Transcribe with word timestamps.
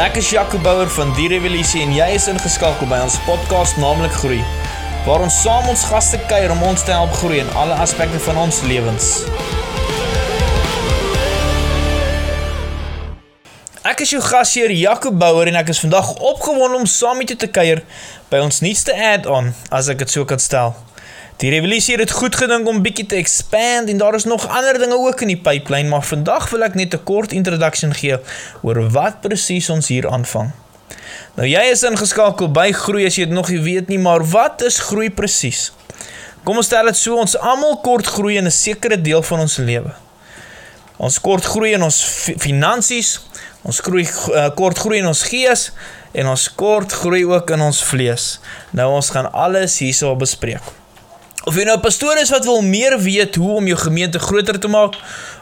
Ek 0.00 0.16
is 0.16 0.30
Jaco 0.32 0.56
Bouwer 0.64 0.88
van 0.88 1.10
Die 1.12 1.26
Revolusie 1.28 1.82
en 1.84 1.90
jy 1.92 2.06
is 2.16 2.24
ingeskakel 2.30 2.88
by 2.88 3.02
ons 3.04 3.18
podcast 3.26 3.76
naamlik 3.76 4.14
Groei, 4.16 4.38
waar 5.04 5.20
ons 5.26 5.34
saam 5.42 5.66
ons 5.68 5.82
gaste 5.90 6.16
kuier 6.30 6.48
om 6.54 6.62
ons 6.64 6.86
te 6.86 6.94
help 6.94 7.12
groei 7.18 7.42
in 7.42 7.50
alle 7.60 7.76
aspekte 7.84 8.16
van 8.24 8.40
ons 8.46 8.62
lewens. 8.64 9.10
Ek 13.84 14.00
is 14.00 14.14
jou 14.16 14.22
gasheer 14.24 14.72
Jaco 14.72 15.12
Bouwer 15.12 15.52
en 15.52 15.60
ek 15.60 15.74
is 15.74 15.84
vandag 15.84 16.14
opgewonde 16.16 16.80
om 16.80 16.88
saam 16.88 17.20
met 17.20 17.34
jou 17.34 17.36
te 17.44 17.52
kuier 17.52 17.84
by 18.32 18.40
ons 18.40 18.64
nuutste 18.64 18.96
add-on, 18.96 19.52
as 19.68 19.92
ek 19.92 20.00
dit 20.06 20.16
so 20.16 20.24
kan 20.24 20.40
stel. 20.40 20.72
Die 21.40 21.48
revolusie 21.48 21.94
het 21.96 22.10
goed 22.12 22.34
gedink 22.36 22.68
om 22.68 22.82
bietjie 22.84 23.06
te 23.08 23.16
expand 23.16 23.88
en 23.88 24.00
daar 24.00 24.14
is 24.14 24.26
nog 24.28 24.42
ander 24.48 24.76
dinge 24.78 24.96
ook 25.00 25.22
in 25.24 25.30
die 25.32 25.40
pipeline, 25.40 25.88
maar 25.88 26.02
vandag 26.04 26.50
wil 26.52 26.66
ek 26.66 26.74
net 26.76 26.94
'n 26.94 27.04
kort 27.04 27.32
introduction 27.32 27.94
gee 27.94 28.18
oor 28.62 28.90
wat 28.90 29.20
presies 29.20 29.70
ons 29.70 29.88
hier 29.88 30.08
aanvang. 30.08 30.50
Nou 31.36 31.46
jy 31.48 31.62
is 31.72 31.82
ingeskakel 31.82 32.50
by 32.52 32.72
groei 32.72 33.06
as 33.06 33.16
jy 33.16 33.24
dit 33.24 33.34
nog 33.34 33.48
nie 33.48 33.60
weet 33.60 33.88
nie, 33.88 33.98
maar 33.98 34.24
wat 34.24 34.62
is 34.62 34.78
groei 34.78 35.10
presies? 35.10 35.72
Kom 36.44 36.56
ons 36.56 36.66
stel 36.66 36.84
dit 36.84 36.96
so, 36.96 37.16
ons 37.16 37.36
almal 37.36 37.80
kort 37.80 38.06
groei 38.06 38.36
in 38.36 38.44
'n 38.46 38.50
sekere 38.50 39.00
deel 39.00 39.22
van 39.22 39.40
ons 39.40 39.56
lewe. 39.56 39.94
Ons 40.98 41.20
kort 41.20 41.44
groei 41.44 41.72
in 41.72 41.82
ons 41.82 42.02
finansies, 42.36 43.20
ons 43.62 43.80
groei 43.80 44.04
uh, 44.04 44.50
kort 44.54 44.78
groei 44.78 44.98
in 44.98 45.06
ons 45.06 45.22
gees 45.22 45.72
en 46.12 46.26
ons 46.26 46.54
kort 46.54 46.92
groei 46.92 47.24
ook 47.24 47.50
in 47.50 47.60
ons 47.60 47.82
vlees. 47.82 48.40
Nou 48.70 48.92
ons 48.92 49.10
gaan 49.10 49.32
alles 49.32 49.78
hierso 49.78 50.16
bespreek. 50.16 50.79
Of 51.44 51.56
jy 51.56 51.64
nou 51.64 51.76
'n 51.76 51.80
pastoor 51.80 52.18
is 52.20 52.30
wat 52.30 52.44
wil 52.44 52.62
meer 52.62 52.98
weet 53.00 53.34
hoe 53.34 53.56
om 53.56 53.66
jou 53.66 53.78
gemeente 53.78 54.18
groter 54.18 54.60
te 54.60 54.68
maak 54.68 54.94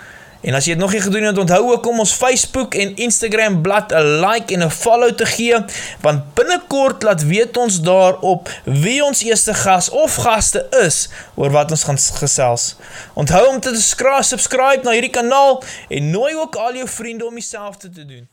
En 0.43 0.57
as 0.59 0.67
jy 0.67 0.75
dit 0.75 0.83
nog 0.83 0.93
nie 0.93 1.01
gedoen 1.01 1.23
het, 1.23 1.39
onthou 1.39 1.71
ook 1.71 1.87
om 1.87 2.01
ons 2.03 2.13
Facebook 2.19 2.75
en 2.75 2.97
Instagram 2.97 3.61
blad 3.63 3.93
'n 3.93 4.27
like 4.27 4.55
en 4.55 4.67
'n 4.67 4.71
follow 4.71 5.15
te 5.15 5.27
gee, 5.27 5.65
want 6.01 6.35
binnekort 6.35 7.03
laat 7.03 7.27
weet 7.27 7.57
ons 7.57 7.81
daarop 7.81 8.51
wie 8.65 9.05
ons 9.05 9.23
eerste 9.23 9.55
gas 9.55 9.89
of 9.89 10.15
gaste 10.15 10.67
is 10.85 11.09
oor 11.35 11.51
wat 11.51 11.71
ons 11.71 11.85
gaan 11.85 11.99
gesels. 11.99 12.77
Onthou 13.15 13.47
om 13.47 13.61
te 13.61 13.77
subscribe 14.21 14.81
na 14.83 14.91
hierdie 14.91 15.11
kanaal 15.11 15.63
en 15.89 16.11
nooi 16.11 16.35
ook 16.35 16.57
al 16.57 16.75
jou 16.75 16.89
vriende 16.89 17.27
om 17.27 17.35
dieselfde 17.35 17.91
te 17.91 18.05
doen. 18.05 18.29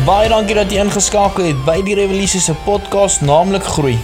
Baie 0.00 0.30
dankie 0.32 0.54
dat 0.56 0.70
jy 0.72 0.80
ingeskakel 0.80 1.50
het 1.50 1.58
by 1.66 1.74
die 1.84 1.92
Revolusie 1.98 2.40
se 2.40 2.54
podcast, 2.64 3.20
naamlik 3.20 3.66
Groei. 3.68 3.98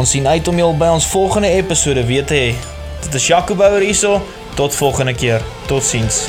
Ons 0.00 0.14
sien 0.14 0.24
uit 0.24 0.48
om 0.48 0.56
jou 0.56 0.70
by 0.80 0.88
ons 0.94 1.08
volgende 1.12 1.50
episode 1.52 2.06
weer 2.08 2.24
te 2.24 2.38
hê. 2.38 2.48
Dit 3.04 3.18
is 3.20 3.28
Jaco 3.28 3.58
Bouwer 3.58 3.84
hierso. 3.84 4.22
Tot 4.56 4.74
volgende 4.74 5.12
keer. 5.12 5.44
Totsiens. 5.68 6.24